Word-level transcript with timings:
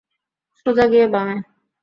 সোজা 0.57 0.85
গিয়ে 0.91 1.05
বামে। 1.07 1.37